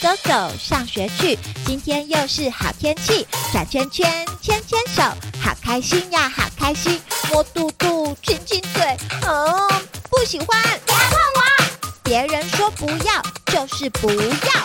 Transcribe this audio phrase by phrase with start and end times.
[0.00, 1.38] 走走，上学去。
[1.66, 5.02] 今天又是好天气，转圈圈，牵牵手，
[5.40, 7.00] 好开心呀，好开心。
[7.30, 9.68] 摸肚肚，亲亲嘴，嗯，
[10.10, 11.64] 不喜欢，不要碰我。
[12.02, 14.64] 别人说不要，就是不要。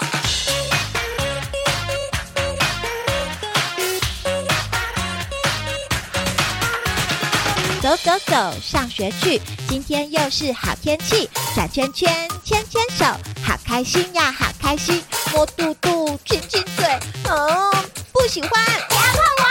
[7.82, 9.42] 走走走，上学去。
[9.70, 13.06] 今天又是好天气，转圈圈，牵牵手，
[13.42, 15.02] 好开心呀，好开心。
[15.32, 16.86] 摸肚肚，亲亲嘴，
[17.26, 17.72] 嗯，
[18.12, 18.52] 不喜欢，
[18.88, 19.46] 不要碰我。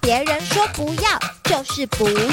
[0.00, 2.24] 别人说不要，就是不要。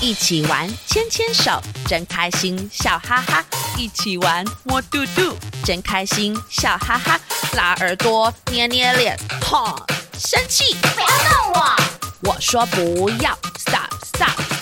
[0.00, 3.44] 一起玩，牵牵手，真开心，笑哈哈。
[3.76, 7.20] 一起玩，摸肚肚，真开心，笑哈哈，
[7.54, 9.76] 拉耳朵，捏捏脸，吼，
[10.18, 11.76] 生气，不要动我！
[12.22, 14.57] 我说不要，stop stop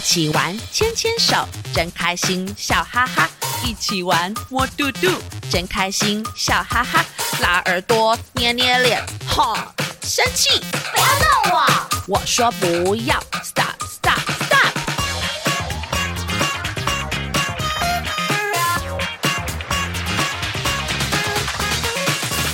[0.00, 3.28] 一起玩，牵牵手，真开心，笑哈哈。
[3.62, 5.12] 一起玩，摸肚肚，
[5.50, 7.04] 真开心，笑哈哈，
[7.42, 9.54] 拉耳朵，捏捏脸，吼。
[10.02, 10.58] 生气！
[10.90, 11.66] 不要弄我！
[12.08, 13.74] 我说不要！Stop!
[13.86, 14.18] Stop!
[14.48, 14.72] Stop!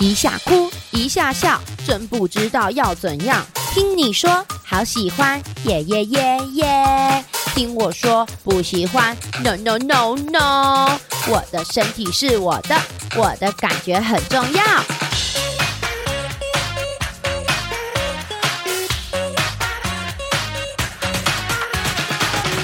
[0.01, 3.47] 一下哭，一下笑，真不知道要怎样。
[3.73, 7.25] 听你说好喜欢，耶耶耶耶！
[7.57, 11.01] 听我说不喜欢，No No No No！
[11.27, 12.77] 我的身体是我的，
[13.17, 14.63] 我的感觉很重要。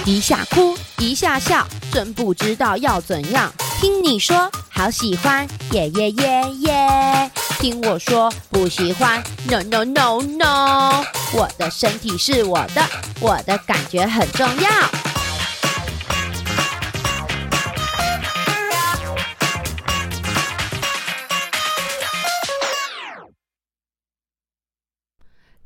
[0.04, 3.50] 一下哭，一下笑，真不知道要怎样。
[3.80, 7.30] 听你说好喜欢，耶耶耶耶！
[7.62, 11.04] 听我说不喜欢，no no no no！
[11.32, 12.82] 我的身体是我的，
[13.20, 14.68] 我的感觉很重要。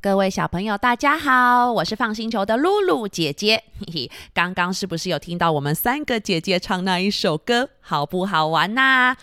[0.03, 3.65] 各位小朋友，大家好，我是放星球的露露姐姐。
[3.81, 9.17] 嘿嘿，刚刚是不是有听到我们三个姐姐唱那一首歌，好不好玩呐、啊？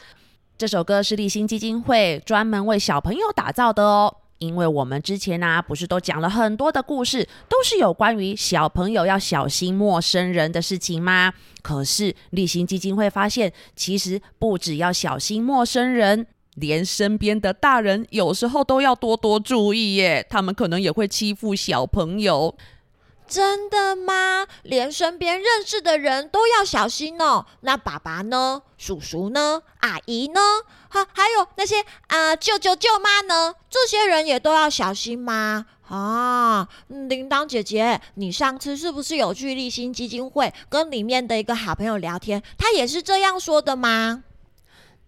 [0.64, 4.16] 这首歌是立新基金会专门为小朋友打造的哦。
[4.38, 11.34] 因为我们之前呢、不是都讲了很多的故事，都是有关于小朋友要小心陌生人的事情吗？
[11.62, 16.28] 可是立新基金会发现，其实不只要小心陌生人。
[16.56, 22.56] 连身边的大人有时候都要多多注意耶，他们可能也会欺负小朋友。
[23.28, 24.46] 真的吗？
[24.64, 27.46] 连身边认识的人都要小心哦。
[27.62, 28.62] 那爸爸呢？
[28.78, 29.62] 叔叔呢？
[29.80, 30.40] 阿姨呢？
[30.90, 33.56] 哈，还有那些啊、舅舅舅妈呢？
[33.70, 35.66] 这些人也都要小心吗？
[35.90, 42.42] 啊，铃铛姐姐，你上次是不是有去立新基金会跟里面的一个好朋友聊天？
[42.58, 44.24] 他也是这样说的吗？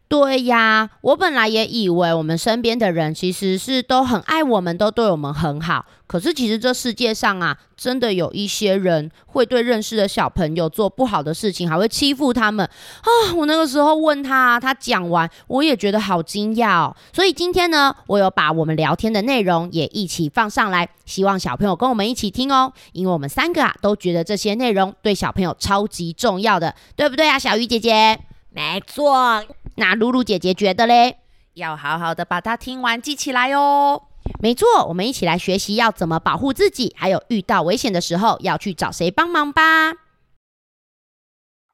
[0.08, 5.84] 对呀，我本来也以为我们身边的人其实是都很爱我们，都对我们很好。
[6.06, 13.34] 可是其实这世界上啊，真的有一些人会对认识的小朋友做不好的事情，还会欺负他们啊！
[13.36, 16.96] 我那个时候问他，他讲完，我也觉得好惊讶哦。
[17.12, 22.72] 所以今天呢，我有把我们聊天的内容也一起放上来，希望小朋友跟我们一起听哦。
[22.94, 28.20] 因为我们三个啊，都觉得这些内容对小朋友超级重要的，对不对啊，小鱼姐姐？
[28.52, 29.44] 没错。
[29.78, 31.18] 那露露姐姐觉得嘞，
[31.56, 34.04] 要好好的把它听完记起来哦。
[34.40, 39.94] 没错，我们一起来学习要怎么保护自己，还有遇到危险的时候要去找谁帮忙吧。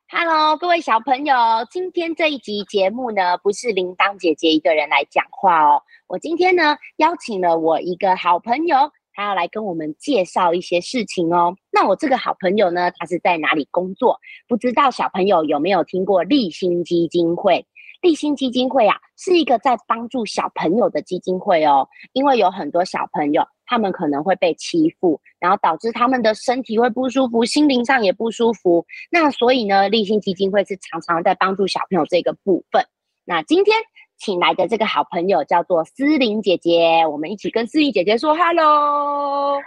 [0.09, 1.35] Hello，各位小朋友，
[1.69, 5.83] 今天这一集节目呢，不是铃铛姐姐一个人来讲话哦。
[6.07, 11.55] 我今天呢，邀请了我一个好朋友，他要来跟我们介绍一些事情哦。
[11.71, 14.19] 那我这个好朋友呢，他是在哪里工作？
[14.49, 17.65] 不知道小朋友有没有听过立新基金会？
[18.01, 21.87] 励馨基金会啊，是一个在帮助小朋友的基金会哦。
[22.13, 28.85] 因为有很多小朋友，他们可能会被欺负，然后导致他们的身体会不舒服，心灵上也不舒服。
[29.11, 32.85] 那所以呢，励馨基金会是常常在帮助小朋友这个部分。
[33.23, 33.77] 那今天
[34.17, 39.61] 请来的这个好朋友叫做思玲姐姐，我们一起跟思玲姐姐说 “hello”，“hello”，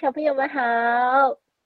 [0.00, 0.60] 小朋友们好，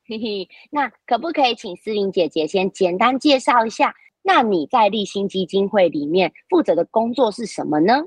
[0.08, 0.48] 嘿嘿。
[0.70, 3.94] 那可不可以请思玲姐姐先简单介绍一下？
[4.26, 8.06] 那你在立新基金会里面负责的工作是什么呢？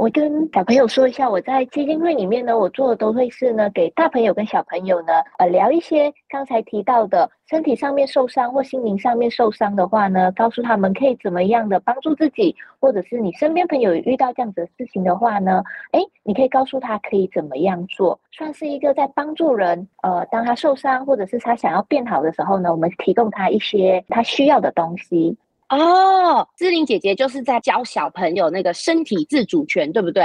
[0.00, 15.62] 我跟小朋友说一下，我在基金会里面呢，我做的都会是呢，给大朋友跟小朋友呢，呃，聊一些刚才提到的身体上面受伤或心灵上面受伤的话呢，告诉他们可以怎么样的帮助自己，或者是你身边朋友遇到这样子的事情的话呢，
[15.92, 19.86] 诶，你可以告诉他可以怎么样做，算是一个在帮助人。
[20.02, 25.36] 呃，当他受伤或者是他想要变好的时候呢，我们提供他一些他需要的东西。
[25.70, 30.24] 哦，志玲姐姐就是在教小朋友那个身体自主权，对不对？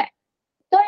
[0.72, 0.80] 对，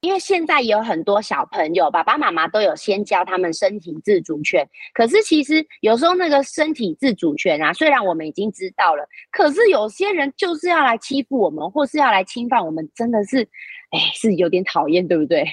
[0.00, 4.68] 因为现在也有很多小朋友，爸爸妈妈都有先教他们身体自主权。
[4.92, 13.42] 可是其实有时候那个身体自主权啊，虽然我们已经知道了，可是有些人就是要来欺负我们，或是要来侵犯我们，真的是，
[13.90, 15.46] 哎，是有点讨厌，对不对？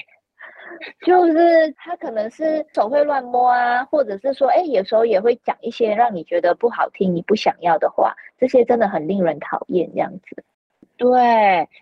[1.06, 10.42] 就是他可能是手会乱摸啊，或者是说，哎，有时候也会讲一些让你觉得不好听、你不想要的话，这些真的很令人讨厌这样子。
[11.00, 11.08] 对，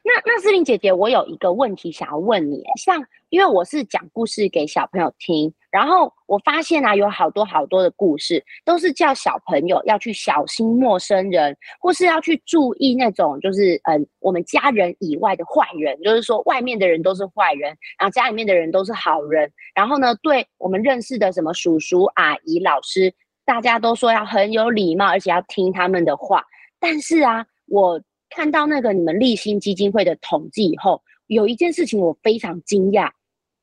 [0.05, 23.13] 那那思玲姐姐，我有一个问题想要问你，像因为我是讲故事给小朋友听，然后我发现啊，有好多好多的故事都是叫小朋友要去小心陌生人，或是要去注意那种就是嗯、我们家人以外的坏人，就是说外面的人都是坏人，然后家里面的人都是好人，然后呢，对我们认识的什么叔叔阿姨、老师，
[23.45, 26.45] 大家都说要很有礼貌，而且要听他们的话，
[26.79, 28.01] 但是啊，我。
[28.31, 33.11] 看到那个你们立新基金会的统计以后，有一件事情我非常惊讶，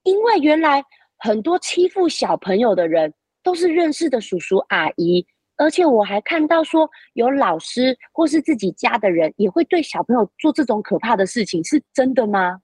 [0.03, 0.83] 因为原来
[1.17, 3.13] 很多欺负小朋友的人
[3.43, 5.25] 都是认识的叔叔阿姨，
[5.57, 12.59] 而且我还看到说有老师或是自己家的人也会对小朋友做这种可怕的事情，是真的吗？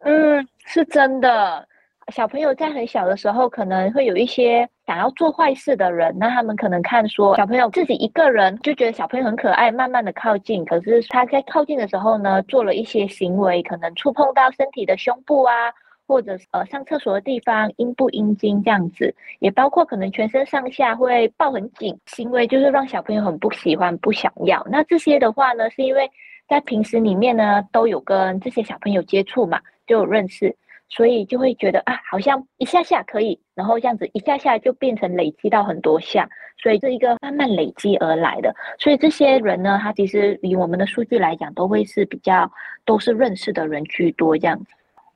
[0.00, 1.68] 嗯，是真的。
[2.12, 10.64] 小朋友在很小的时候，可能会有一些想要做坏事的人，那他们可能看说小朋友自己一个人就觉得小朋友很可爱，慢慢的靠近。
[10.64, 15.72] 可是他在靠近的时候呢，做了一些行为，可能触碰到身体的胸部啊，
[16.06, 24.64] 或者呃上厕所的地方阴部阴茎这样子，也包括可能全身上下会抱很紧，行为就是让小朋友很不喜欢、不想要。
[24.70, 26.10] 那这些的话呢，是因为
[26.46, 30.54] 在平时里面呢都有跟这些小朋友接触嘛，就有认识。
[30.88, 36.28] 所以就会觉得啊，好像一下下可以，然后这样子一下下就变成累积到很多下，
[36.62, 38.54] 所以这一个慢慢累积而来的。
[38.78, 42.50] 所以这些人呢，他其实以我们的数据来讲，都会是比较
[42.84, 44.66] 都是认识的人居多这样子。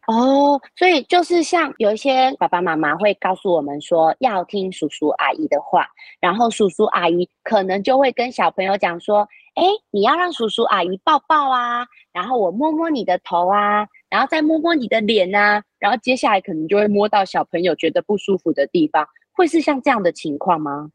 [0.08, 5.86] 哦，所以就是像有一些爸爸妈妈会告诉我们说，要听叔叔阿姨的话，
[6.18, 13.86] 然后叔叔阿姨可能就会跟小朋友讲说，哎，你要让叔叔阿姨抱抱啊，然后我摸摸你的头啊。
[14.10, 19.06] 然后再摸摸你的脸啊，然后接下来可能就会摸到小朋友觉得不舒服的地方，
[19.36, 20.90] 会是像这样的情况吗？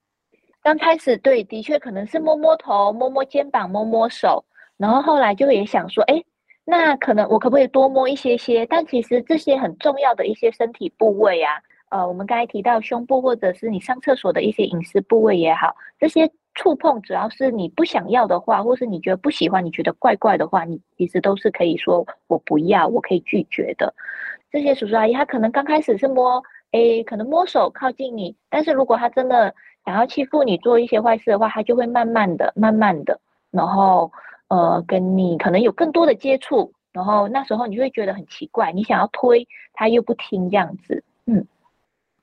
[0.64, 4.44] 刚开始对，的确可能是摸摸头、摸摸肩膀、摸摸手，
[4.78, 6.24] 然后后来就也想说，哎，
[6.66, 8.66] 那可能我可不可以多摸一些些？
[8.66, 16.32] 但其实这些很重要的一些身体部位啊，呃，我们刚才提到胸部或者是你上厕所的一些隐私部位也好，这些。
[16.56, 23.92] 触碰，只要是你不想要的话，或是你觉得不喜欢、你觉得怪怪的话，你其实都是可以说我不要，我可以拒绝的。
[24.52, 26.44] 这些叔叔阿姨，他可能刚开始是摸，
[26.74, 29.52] 诶，可能摸手靠近你，但是如果他真的
[29.84, 33.20] 想要欺负你、做一些坏事的话，他就会慢慢的、慢慢的，
[33.50, 34.12] 然后
[34.54, 41.44] 呃，跟你可能有更多的接触，然后那时候你就会觉得很奇怪，你想要推他又不听这样子，嗯。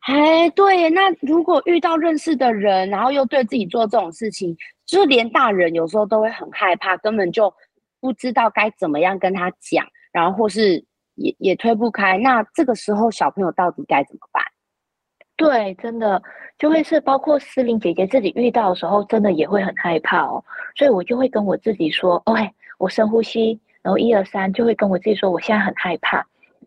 [0.03, 4.57] 哎，对，那如果遇到认识的人，然后又对自己做这种事情，
[4.87, 7.53] 就是连大人有时候都会很害怕，根本就
[8.01, 10.85] 不知道该怎么样跟他讲，然后或是
[11.17, 12.17] 也也推不开。
[12.17, 14.43] 那这个时候小朋友到底该怎么办？
[15.41, 16.23] 对，真的
[16.59, 20.45] 就会是包括姿玲姐姐自己遇到的时候，真的也会很害怕哦。
[20.77, 26.23] 所以我就会跟我自己说，OK，我深呼吸，然后一二三，就会跟我自己说，我现在很害怕。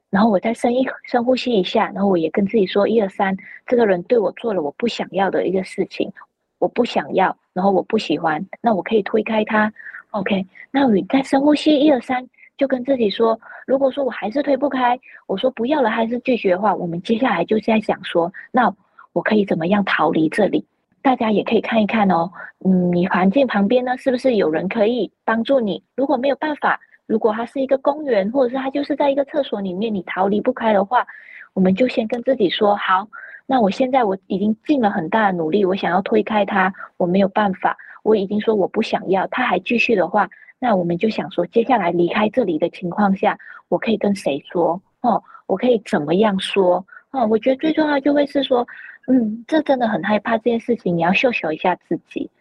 [0.10, 3.38] 然后我再深一深呼吸一下，然后我也跟自己说一二三，
[3.68, 6.12] 这个人对我做了我不想要的一个事情，
[6.58, 9.72] 我不想要，然后我不喜欢，那我可以推开他
[10.10, 10.48] ，OK？
[10.72, 18.74] 那我再深呼吸一二三，就跟自己说，如果说我还是推不开，我说不要了，还是拒绝的话，我们接下来就是在想说，那
[19.14, 20.66] 我可以怎么样逃离这里？
[21.02, 22.32] 大家也可以看一看哦，
[22.66, 25.84] 嗯，你环境旁边呢，是不是有人可以帮助你？
[25.96, 26.80] 如果没有办法。
[27.06, 31.06] 如果它是一个公园，或者是它就是在一个厕所里面，你逃离不开的话，
[31.54, 33.06] 我们就先跟自己说好。
[33.46, 37.76] 那我现在我已经尽了很大的努力，我想要推开它，我没有办法。
[38.04, 40.30] 我已经说我不想要，它还继续的话，
[40.64, 44.82] 那我们就想说，接下来离开这里的情况下，我可以跟谁说？
[45.02, 46.78] 哦，我可以怎么样说？
[47.12, 48.66] 哦，我觉得最重要就会是说，
[49.08, 52.32] 嗯，这真的很害怕这件事情，你要秀秀一下自己。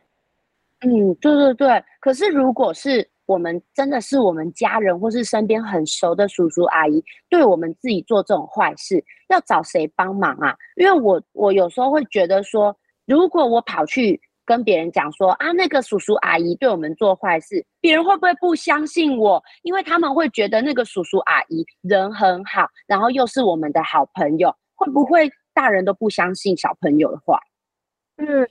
[0.83, 1.85] 嗯，对对对。
[1.99, 10.57] 可是如果是我们真的是我们家人或是身边很熟的叔叔阿姨，对我们自己做这种坏事，要找谁帮忙啊？
[10.77, 19.43] 因为我我有时候会觉得说，如果我跑去跟别人讲说啊，那个叔叔阿姨对我们做坏事，别人会不会不相信我？
[19.63, 27.39] 因为他们会觉得那个叔叔阿姨人很好，然后又是我们的好朋友，会不会大人都不相信小朋友的话？
[28.17, 28.47] 嗯，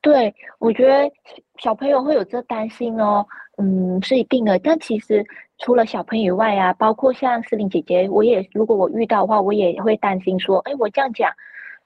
[0.00, 1.10] 对，我觉得
[1.58, 3.24] 小朋友会有这担心哦。
[3.58, 4.58] 嗯，是一定的。
[4.58, 5.24] 但其实
[5.58, 11.30] 除了小朋友以外啊，包括像诗玲姐姐，我也如果我遇到的话，我也会担心说，哎，我这样讲，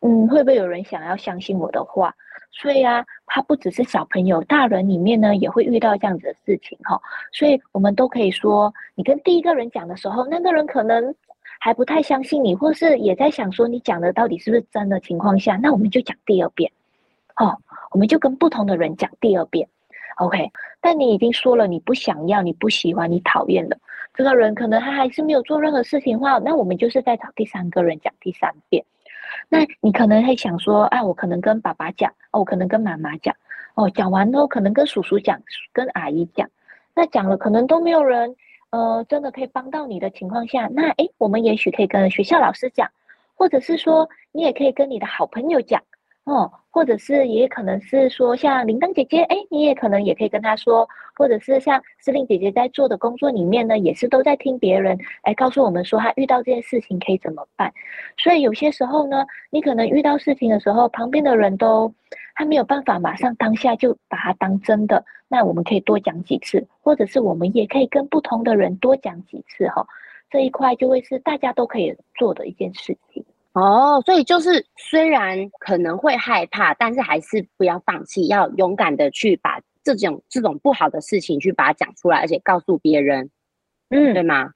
[0.00, 2.14] 嗯，会不会有人想要相信我的话？
[2.52, 7.00] 所以啊，他不只是小朋友，大人里面呢也会遇到这样子的事情哈、哦。
[7.32, 11.14] 所以我们都可以说，你跟第一个人讲的时候，那个人可能
[11.60, 16.70] 还不太相信你，或是也在想说你讲的到底是不是真的情况下，那我们就讲第二遍，
[17.36, 17.56] 哦，
[17.90, 19.68] 我们就跟不同的人讲第二遍。
[20.16, 20.50] OK，
[20.80, 23.76] 但你已经说了你不想要、你不喜欢、你讨厌了，
[24.14, 28.82] 这个人可能他还是没有做任何事情的话，那我们就是在找第三个人讲第三遍。
[29.48, 33.34] 那你可能会想说，啊，我可能跟爸爸讲，哦，我可能跟妈妈讲，
[33.74, 35.40] 哦，讲完后可能跟叔叔讲，
[35.72, 36.48] 跟阿姨讲，
[36.94, 38.36] 那讲了可能都没有人，
[38.70, 42.90] 呃，真的可以帮到你的情况下，那诶，我们也许可以跟学校老师讲，
[43.34, 45.82] 或者是说你也可以跟你的好朋友讲。
[46.26, 57.72] 哦，或者是也可能是说像铃铛姐姐，哎，你也可能也可以跟她说，或者是像司令姐姐在做的工作里面呢，也是都在听别人来告诉我们说她遇到这件事情可以怎么办。
[58.16, 61.94] 所以有些时候呢，你可能遇到事情的时候，旁边的人都
[62.34, 69.86] 还没有办法马上当下就把它当真的，那我们可以多讲几次，或者是我们也可以跟不同的人多讲几次哈，
[70.28, 73.24] 这一块就会是大家都可以做的一件事情。
[73.58, 83.30] 哦，所以就是虽然可能会害怕，但是还是不要放弃，要勇敢的去把这种这种不好的事情去把它讲出来，而且告诉别人，
[83.88, 84.50] 嗯，对吗？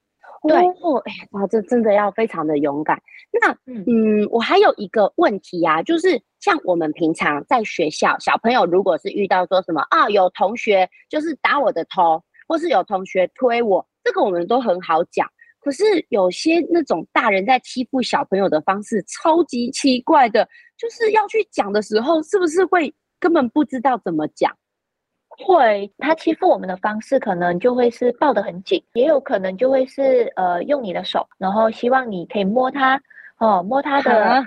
[0.47, 3.01] 对，哦，哎，哇，这真的要非常的勇敢。
[3.41, 15.27] 那，嗯，嗯，我还有一个问题啊，就是像我们平常在学校，小朋友如果是遇到说什么啊，有同学就是打我的头，或是有同学推我，这个我们都很好讲。
[15.61, 20.49] 可是有些那种大人在欺负小朋友的方式超级奇怪的，
[20.79, 24.51] 就是要去讲的时候，是不是会根本不知道怎么讲？
[25.29, 33.01] 会，他欺负我们的方式可能就会是抱得很紧，也有可能就会是呃用你的手，然后希望你可以摸他
[33.39, 34.45] 哦，摸他的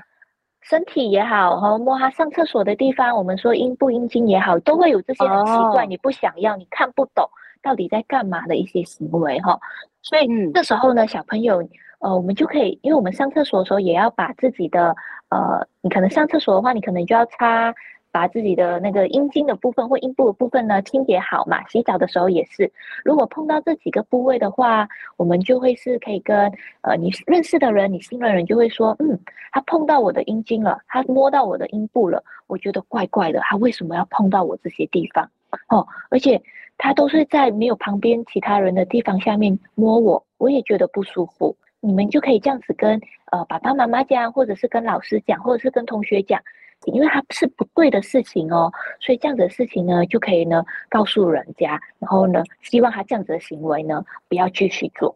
[0.61, 7.27] 身体也好，然后摸他上厕所的地方，我们说阴不阴茎也好，都会有这些很奇怪，你不想要，你看不懂
[7.61, 9.59] 到底在干嘛的一些行为哈。
[10.03, 11.65] 所以这时候呢，小朋友，
[11.99, 14.93] 呃，我们就可以，因为我们上厕所的时候也要把自己的，
[15.29, 17.73] 呃，你可能上厕所的话，你可能就要擦，
[18.11, 21.65] 把自己的那个阴茎的部分或阴部的部分呢清洁好嘛。
[21.69, 22.69] 洗澡的时候也是，
[23.05, 29.17] 如果碰到这几个部位的话，我们就会是可以跟，呃，你认识的人，你信任的人就会说，嗯，
[29.53, 35.23] 他碰到我的阴茎了，他摸到我的阴部了，我觉得怪怪的，他为什么要碰到我这些地方？
[35.69, 36.41] 哦，而且。
[36.83, 41.55] 他都是在没有旁边其他人的地方下面摸我，我也觉得不舒服。
[41.79, 42.99] 你们就可以这样子跟
[43.31, 46.41] 呃爸爸妈妈讲，或者是跟老师讲，或者是跟同学讲，
[46.87, 48.69] 因为他是不对的事情哦。
[48.99, 55.15] 所以这样子的事情呢，就可以呢告诉人家，然后呢，希望他这样子的行为呢不要继续做。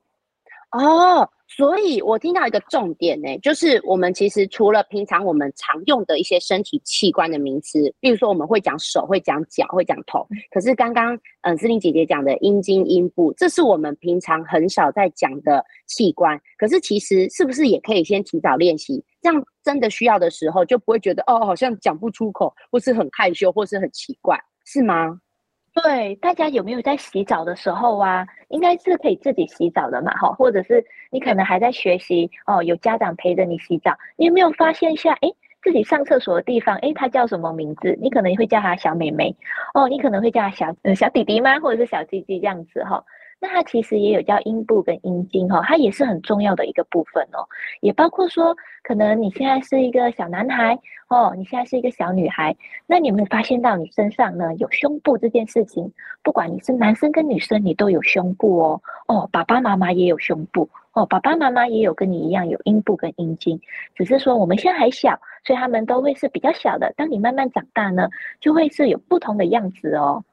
[0.71, 1.29] 哦。
[1.49, 10.27] 所以我听到一个重点呢，就是我们其实除了平常我们常用的一些身体器官的名词，例如说我们会讲手，会讲脚，会讲头。
[10.51, 16.37] 可是刚刚嗯，司令姐姐讲的阴茎、阴部，这是我们平常很少在讲的器官。
[16.57, 25.17] 可是其实是不是也可以先提早练习，这样真的需要的时候就不会觉得哦，好像讲不出口，或是很害羞，或是很奇怪，是吗？
[25.83, 28.25] 对，大家有没有在洗澡的时候啊？
[28.49, 35.13] 应该是可以自己洗澡的嘛，哈，或者是你可能还在学习哦，有家长陪着你洗澡，你有没有发现一下？
[35.21, 35.29] 哎，
[35.61, 37.95] 自己上厕所的地方，哎，他叫什么名字？
[38.01, 39.35] 你可能会叫他小妹妹，
[39.75, 41.59] 哦，你可能会叫他小呃小弟弟吗？
[41.59, 43.03] 或者是小鸡鸡这样子哈。
[43.39, 47.45] 那它其实也有叫阴部跟阴茎哈，它也是很重要的一个部分哦，
[47.81, 50.77] 也包括说，可能你现在是一个小男孩
[51.07, 52.55] 哦，你现在是一个小女孩，
[52.87, 55.91] 那你有没有发现到你身上呢有胸部这件事情？
[56.23, 63.59] 不管你是男生跟女生，你都有胸部哦，哦，爸爸妈妈也有胸部哦，爸爸妈妈也有跟你一样有阴部跟阴茎，
[63.93, 70.23] 只是说我们现在还小，所以他们都会是比较小的，当你慢慢长大呢，就会是有不同的样子哦。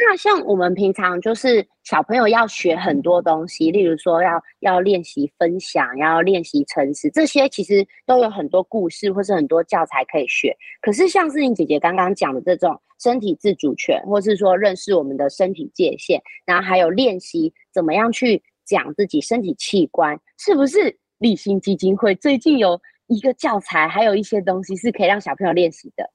[0.00, 10.56] 那像我们平常就是小朋友要学很多东西，例如说要要练习分享，要练习诚实，这些其实都有很多故事或是很多教材可以学。
[10.80, 26.08] 可是像思玲姐姐刚刚讲的这种身体自主权，或是说认识我们的身体界限，然后还有练习怎么样去讲自己身体器官，是不是立新基金会最近有一个教材，还有一些东西是可以让小朋友练习的？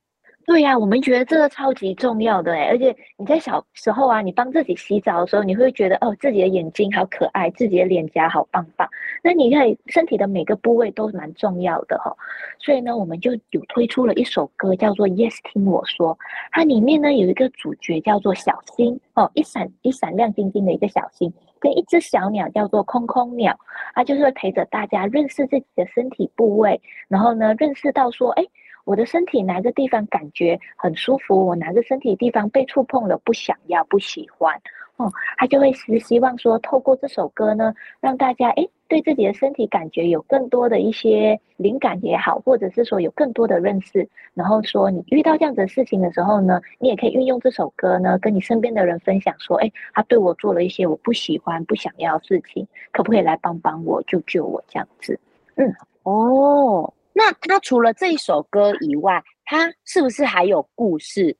[0.46, 8.88] 对呀、我们觉得这个超级重要的哎，而且你在小时候啊，你帮自己洗澡的时候，你会觉得哦，自己的眼睛好可爱，自己的脸颊好棒棒。
[9.24, 12.18] 那你看身体的每个部位都蛮重要的哈、哦，
[12.60, 16.14] 所以呢，我们就有推出了一首歌，叫做《Yes 听我说》，
[16.52, 23.58] 它里面呢有一个主角叫做小星哦，一闪一闪亮晶晶的一个小星，跟一只小鸟叫做空空鸟，
[23.96, 28.44] 它就是会陪着大家认识自己的身体部位，然后呢，认识到说，哎。
[28.86, 31.46] 我的身体哪个地方感觉很舒服？
[31.48, 34.56] 我哪个身体地方被触碰了，不想要、不喜欢，
[34.98, 44.08] 哦，他就会是希望说，透过这首歌呢，让大家诶对自己的身体感觉有更多的一些灵感也好，或者是说有更多的认识。
[44.34, 55.18] 然后说，你遇到这样子的事情的时候呢，你也可以运用这首歌呢，跟你身边的人分享说，诶，他对我做了一些我不喜欢、不想要的事情，可不可以来帮帮我、救救我这样子？
[55.56, 55.74] 嗯，
[56.04, 56.94] 哦。
[57.14, 61.38] 那他除了这一首歌以外，他是不是还有故事？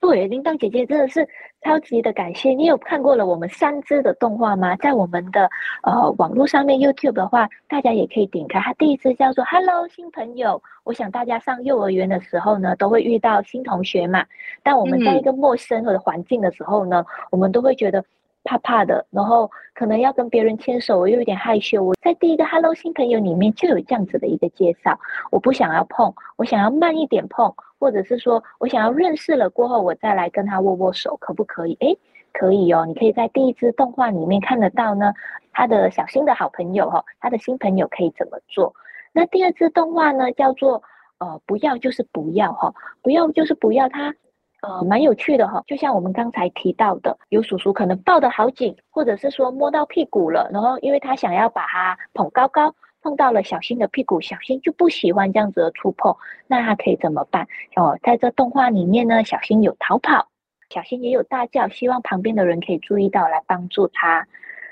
[0.00, 1.28] 对，铃铛姐姐真的是
[1.62, 2.50] 超级的感谢。
[2.50, 4.76] 你有看过了我们三支的动画吗？
[4.76, 5.50] 在我们的
[5.82, 8.60] 呃网络上面 YouTube 的话，大家也可以点开。
[8.60, 10.62] 它第一支叫做 “Hello 新朋友”。
[10.84, 14.24] 我想大家上幼儿园的时候呢，都会遇到新同学嘛。
[14.62, 18.04] 但我们在一个陌生的环境的时候呢，嗯、我们都会觉得。
[18.48, 21.84] 怕怕的，然后可能要跟别人牵手，我又有点害羞。
[21.84, 24.98] 我在第一个 Hello 新朋友里面就有这样子的一个介绍，
[25.30, 31.76] 我不想要碰，我想要慢一点碰，或者是说我想要认识了过后，我再来跟他握握手，可不可以？
[31.80, 31.98] 诶，
[32.32, 35.12] 可以哦，你可以在第一支动画里面看得到呢，
[35.52, 38.74] 他的小新的好朋友哈，他的新朋友可以怎么做？
[39.12, 40.82] 那第二支动画呢，叫做
[41.18, 44.14] 呃不要就是不要哈，不要就是不要他。
[44.60, 56.16] 呃，蛮有趣的哈，就像我们刚才提到的，有叔叔可能抱得好紧，或者是说摸到屁股了，然后因为他想要把它捧高高，碰到了小新的屁股，小新就不喜欢这样子的触碰，
[56.48, 57.46] 那他可以怎么办？
[57.76, 60.26] 哦，在这动画里面呢，小新有逃跑，
[60.70, 64.26] 小新也有大叫，希望旁边的人可以注意到来帮助他。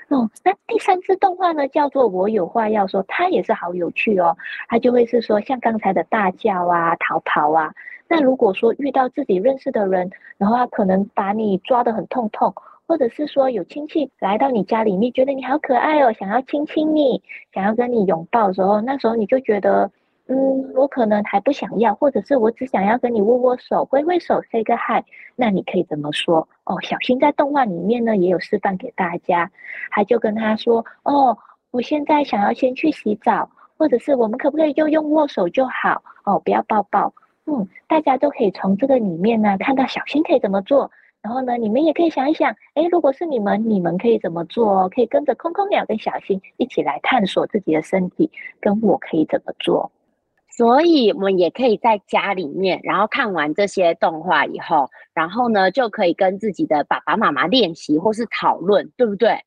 [0.09, 4.35] 哦，那第三支动画呢，叫做我有话要说，它也是好有趣哦，
[4.67, 7.73] 它就会是说像刚才的大叫啊、逃跑啊。
[8.09, 12.53] 那如果说遇到自己认识的人，然后他可能把你抓得很痛痛，
[12.87, 17.21] 或者是说有亲戚来到你家里面，觉得你好可爱哦，想要亲亲你，
[17.53, 19.91] 想要跟你拥抱的时候，那时候你就觉得，
[20.27, 25.03] 嗯，我可能还不想要，或者是我只想要跟你握握手、挥挥手、say 个 hi，
[25.35, 26.47] 那你可以怎么说？
[26.63, 29.51] 哦，小新在动画里面呢也有示范给大家，
[29.91, 31.37] 他就跟他说，哦，
[31.71, 36.01] 我现在想要先去洗澡，或者是我们可不可以就用握手就好？
[36.23, 37.13] 哦，不要抱抱。
[37.49, 44.89] 嗯，大家都可以从这个里面呢看到小新可以怎么做，然后呢，你们也可以想一想，哎，如果是你们，你们可以怎么做？
[44.89, 48.29] 可以跟着空空鸟跟小新一起来探索自己的身体，
[48.59, 49.89] 跟我可以怎么做？
[50.49, 59.39] 所以我们也可以在家里面，然后看完这些动画以后，然后呢，就可以跟自己的爸爸妈妈练习或是讨论，对不对？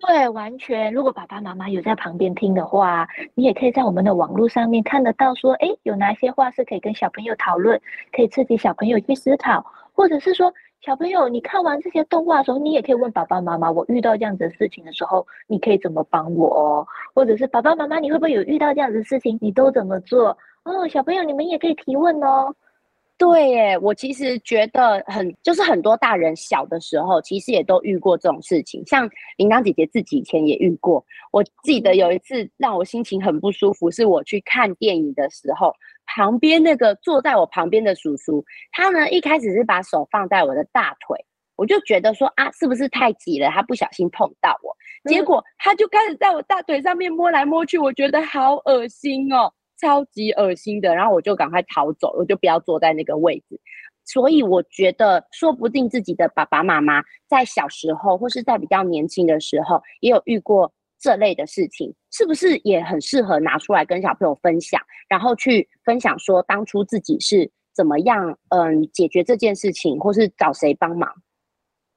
[0.00, 0.92] 对，完全。
[0.92, 7.80] 如果爸爸妈妈有在旁边听的话，你也可以在我们的网络上面看得到，说，诶，有哪些话是可以跟小朋友讨论，
[8.12, 16.86] 可以刺激小朋友去思考，或者是说，小朋友你看完这些动画的时候，你也可以问爸爸妈妈，我遇到这样子的事情的时候，你可以怎么帮我？
[17.12, 20.28] 或者是爸爸妈妈，你会不会有遇到这样子的事情，你都怎么做？
[20.62, 22.54] 哦，小朋友你们也可以提问哦。
[23.18, 28.80] 对耶，我其实觉得很，就是很多大人小的时候，其实也都遇过这种事情。
[28.86, 31.04] 像铃铛姐姐自己以前也遇过。
[31.32, 35.74] 我记得有一次让我心情很不舒服，是我去看电影的时候，
[36.06, 41.18] 旁边那个坐在我旁边的叔叔，他呢一开始是把手放在我的大腿，
[41.56, 44.76] 我就觉得说啊，是不是太挤了，他不小心碰到我，
[45.10, 49.52] 结果他就开始在我大腿上面摸来摸去，我觉得好恶心哦。
[49.80, 53.60] 超级恶心的，然后我就赶快逃走，我就不要坐在那个位置。
[54.04, 71.12] 所以我觉得，说不定自己的爸爸妈妈在小时候，或是在比较年轻的时候，也有遇过这类的事情，是不是也很适合拿出来跟小朋友分享，然后去分享说当初自己是怎么样，嗯，解决这件事情，或是找谁帮忙？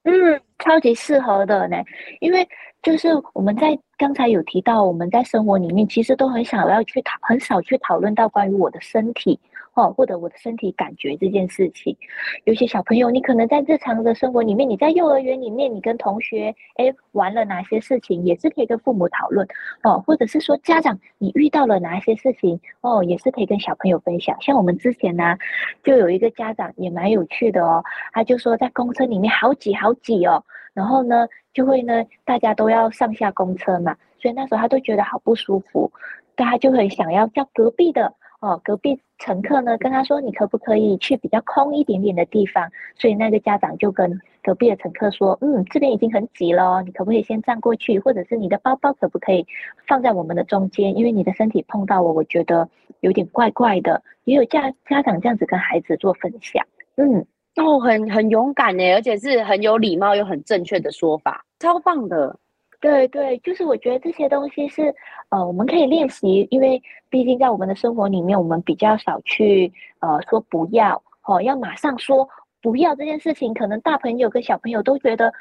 [0.04, 1.78] 嗯，超级适合的呢，
[2.20, 2.48] 因为。
[2.84, 9.40] 就是我们在刚才有提到，我们在生活里面其实都很想要去讨，很少去讨论到关于我的身体，
[9.74, 11.96] 哦，或者我的身体感觉这件事情。
[12.44, 19.48] 有些小朋友，你可能在日常的生活里面，你在幼儿园里面，你跟同学诶玩了哪些事情，也是可以跟父母讨论
[19.84, 24.36] 哦，或者是说家长你遇到了哪些事情哦，也是可以跟小朋友分享。
[24.42, 25.38] 像我们之前呢、
[25.84, 35.90] 就有一个家长也蛮有趣的哦，他就说在公车里面好挤好挤哦，然后呢就会呢大家都要上下公车嘛，所以那时候他都觉得好不舒服，
[36.36, 38.14] 但他就很想要叫隔壁的。
[38.42, 48.00] 哦，隔壁乘客呢跟他说：“你可不可以去比较空一点点的地方？”所以那个家长就跟隔壁的乘客说：“嗯，这边已经很挤了，你可不可以先站过去？
[48.00, 49.46] 或者是你的包包可不可以
[49.88, 50.98] 放在我们的中间？
[50.98, 52.68] 因为你的身体碰到我，我觉得
[53.02, 57.26] 有点怪怪的。”也有家家长这样子跟孩子做分享，嗯，
[57.58, 62.36] 哦，很很勇敢呢，而且是很有礼貌又很正确的说法，超棒的。
[62.82, 64.94] 对对，就是我觉得这些东西是，
[65.30, 72.28] 呃，我们可以练习，因为毕竟在我们的生活里面，我们比较少去，呃，说不要，哦，要马上说
[72.60, 75.32] 不要这件事情，可能大朋友跟小朋友都觉得，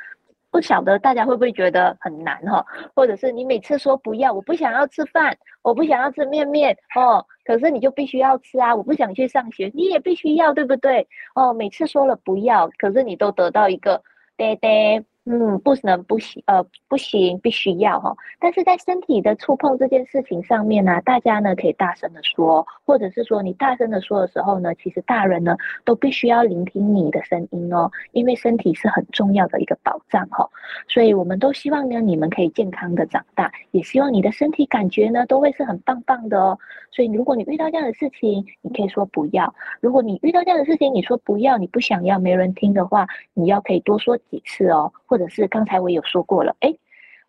[0.50, 2.62] 不晓得大家会不会觉得很难哈，
[2.94, 11.08] 或者是你每次说不要，我不想要吃饭，我不想要吃面面，哦，可是你就必须要吃啊，我不想去上学，你也必须要，对不对？
[11.34, 14.02] 哦，每次说了不要，可是你都得到一个
[14.36, 15.02] 爹爹。
[15.32, 18.12] 嗯，不能不行，呃，不行，必须要哈。
[18.40, 30.50] 但是在身体的触碰这件事情上面呢，大家呢可以大声的说，或者是说你大声的说的时候呢，其实大人呢都必须要聆听你的声音哦，因为身体是很重要的一个保障哈。
[30.88, 36.58] 所以我们都希望呢，你们可以健康的长大，也希望你的身体感觉呢都会是很棒棒的哦。
[36.90, 39.46] 所以如果你遇到这样的事情，你可以说不要；
[39.80, 45.19] 如果你遇到这样的事情，你说不要，你不想要，没人听的话，你要可以多说几次哦，或。
[45.20, 46.74] 或者是刚才我有说过了，哎，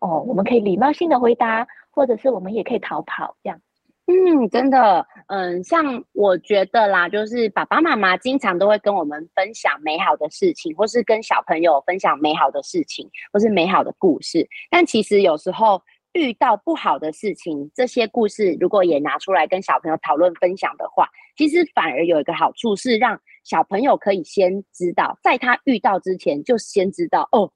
[0.00, 3.60] 哦，我们可以礼貌性的回答，或者是我们也可以逃跑，这样。
[4.06, 14.48] 嗯，真的，嗯，像我觉得啦，就是爸爸妈妈经常都会跟我们分享美好的事情，或是跟小朋友分享美好的事情，或是美好的故事。
[14.70, 15.82] 但其实有时候
[16.14, 27.52] 遇到不好的事情，这些故事如果也拿出来跟小朋友讨论分享的话，其实反而有一个好处是让小朋友可以先知道，在他遇到之前就先知道哦。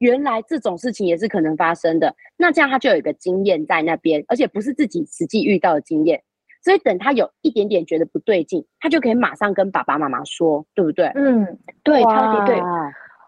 [0.00, 6.22] 原来这种事情也是可能发生的，那这样他就有一个经验在那边，而且不是自己实际遇到的经验，
[6.64, 11.06] 所以等他有一点点觉得不对劲，他就可以马上跟爸爸妈妈说，对不对？
[11.14, 12.60] 嗯，对，超级对。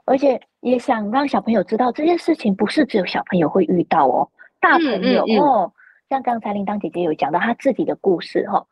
[0.05, 4.29] 而且也想让小朋友知道这件事情不是只有小朋友会遇到哦，
[4.61, 5.73] 大朋友、嗯嗯嗯、哦，
[6.09, 8.67] 像刚才铃铛姐姐有讲到她自己的故事哈、哦。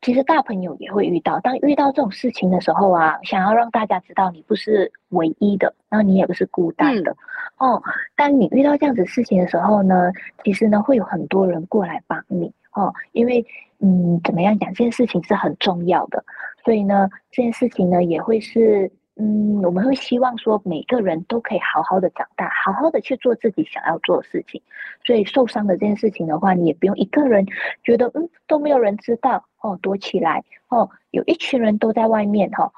[0.00, 7.10] 其实大朋友也会遇到，当遇到这种事情的时候啊，想要让大家知道你不是唯一的，然后你也不是孤单的，
[7.58, 7.82] 嗯、哦。
[8.14, 13.44] 当你遇到这样子事情的时候呢，其实呢会有很多人过来帮你哦，因为
[13.78, 16.22] 嗯，怎么样讲，这件事情是很重要的，
[16.64, 18.90] 所以呢，这件事情呢也会是。
[19.16, 24.60] 嗯，我们会希望说每个人都可以好好的长大，好好的去做自己想要做的事情。
[25.06, 27.46] 所以受伤的这件事情的话，你也不用一个人
[27.84, 32.70] 觉得嗯都没有人知道哦，躲起来哦，有一群人都在外面、哦、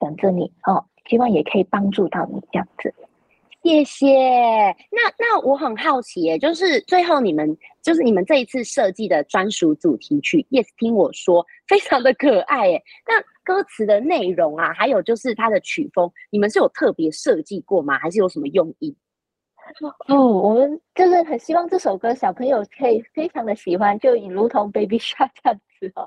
[0.00, 2.92] 等着你哦，希望也可以帮助到你这样子。
[3.62, 4.08] 谢谢。
[4.90, 12.82] 那那我很好奇耶，就是最后你们就是你们这一次设计的专属主题曲，Yes，听我说，非常的可爱耶。
[13.06, 17.96] 那歌词的内容啊，还有就是它的曲风，你们是有特别设计过吗？
[18.00, 18.96] 还是有什么用意？
[20.08, 26.06] 哦，我们就是很希望这首歌小朋友可以非常的喜欢，就如同 Baby Shark 这样子哦，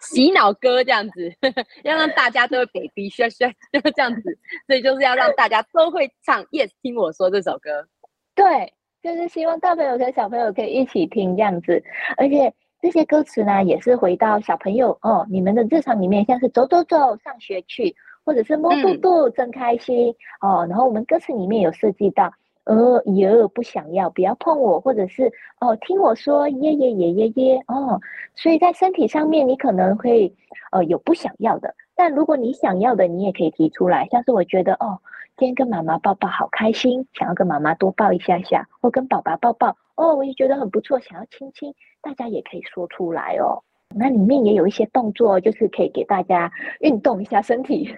[0.00, 1.32] 洗脑歌这样子，
[1.84, 7.86] 要让大家都会 Baby Shark Shark 就 这样子，所以就是要让大家都会唱 Yes，听我说这首歌。
[8.34, 11.82] 对，就是希望大朋友跟小朋友可以一起听这样子，
[12.16, 12.52] 而且。
[12.82, 20.66] 这些歌词呢，也是回到小朋友哦，你们的日常里面，像是走走走，上学去，或者是摸肚肚，真开心、嗯、哦。
[20.68, 22.32] 然后我们歌词里面有涉及到，
[22.64, 28.00] 呃，耶，不想要，不要碰我，或者是哦，听我说，耶耶耶耶耶哦。
[28.34, 30.32] 所以在身体上面，你可能会
[30.72, 34.06] 呃有不想要的，但如果你想要的，你也可以提出来。
[34.10, 34.98] 像是我觉得哦，
[35.36, 41.74] 今天跟妈妈抱抱好开心，想要跟妈妈多抱一下下，或跟爸爸抱抱，哦，我也觉得很不错，想要亲亲。
[42.00, 43.62] 大家也可以说出来哦，
[43.94, 47.96] 那里面也有一些动作，就是可以给大家运动一下身体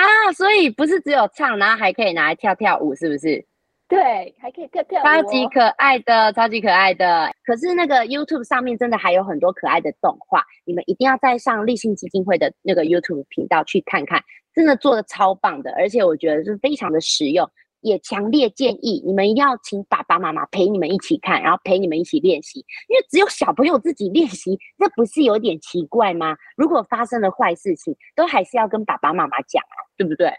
[0.00, 0.32] 啊。
[0.32, 3.44] 所以不是只有唱，然后还可以拿来跳跳舞，是不是？
[3.88, 7.30] 对，还可以跳跳舞哦，超级可爱的，超级可爱的。
[7.44, 14.20] 可是那个 YouTube 上面真的还有很多可爱的动画，你们一定要再上立信基金会的那个 YouTube 频道去看看，
[14.52, 17.48] 真的做的超棒的，而且我觉得是非常的实用。
[17.86, 26.36] 也强烈建议你们一定要请爸爸妈妈陪你们一起看，然后陪你们一起练习，因为只有小朋友自己练习，那不是有点奇怪吗？
[26.56, 30.32] 如果发生了坏事情，都还是要跟爸爸妈妈讲啊，对不对？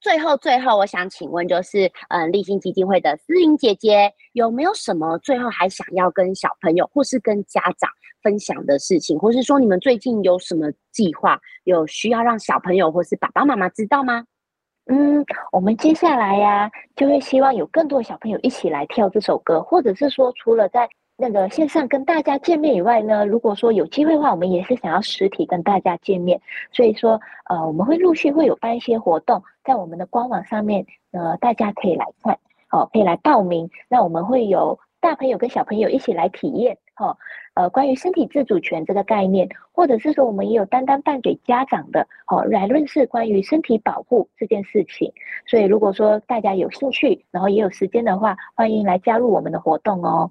[0.00, 7.90] 最后，最后，我想请问，就是，嗯，立新基金会的思颖姐姐，有没有什么最后还想要跟小朋友或是跟家长
[8.22, 14.24] 分享的事情，或是说你们最近有什么计划，有需要让小朋友或是爸爸妈妈知道吗？
[14.90, 15.22] 嗯，
[15.52, 26.40] 我们接下来呀、就会希望有更多小朋友一起来跳这首歌，或者是说，除了在那个线上跟大家见面以外呢，如果说有机会的话，我们也是想要实体跟大家见面。
[26.72, 27.20] 所以说，
[27.50, 32.38] 呃，我们会陆续会有办一些活动，在我们的官网上面，呃，大家可以来看，
[32.70, 33.68] 哦，可以来报名。
[33.90, 37.16] 那我们会有大朋友跟小朋友一起来体验，哈、哦，
[37.54, 45.12] 呃，关于身体自主权这个概念，或者是说我们也有单单办给家长的，好、哦，来论是关于身体保护这件事情。
[45.46, 50.30] 所以如果说大家有兴趣，然后也有时间的话，欢迎来加入我们的活动哦。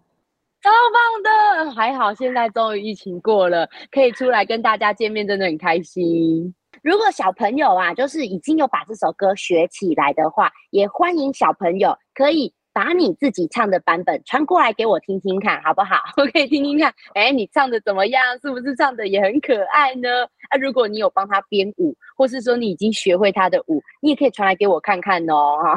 [0.62, 6.54] 超棒的，还好现在终于疫情过了，可以出来跟大家见面，真的很开心。
[6.84, 12.54] 如果小朋友啊，就是已经有把这首歌学起来的话，也欢迎小朋友可以。
[12.78, 15.96] 把你自己唱的版本传过来给我听听看，好不好？
[16.22, 16.94] 我可以听听看。
[17.16, 18.24] 哎，你唱的怎么样？
[18.40, 20.08] 是不是唱的也很可爱呢？
[20.50, 25.58] 啊，如果你有帮他编舞，或是说你已经学会他的舞，你也可以传来给我看看哦。
[25.60, 25.74] 哈，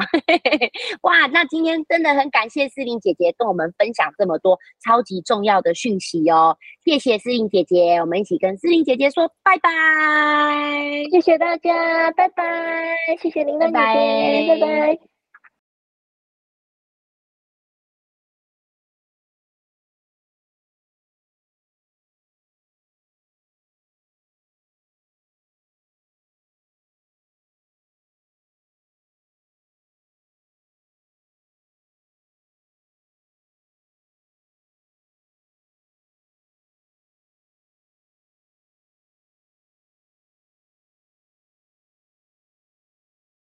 [1.01, 6.55] 哇，那今天真的很感谢思玲姐姐跟我们分享这么多超级重要的讯息哦。
[6.85, 9.69] 谢谢思玲姐姐，我们一起跟思玲姐姐说拜拜。
[11.09, 12.95] 谢谢大家，拜拜。
[13.19, 14.59] 谢谢铃铛姐姐，拜拜。
[14.59, 15.10] 拜拜。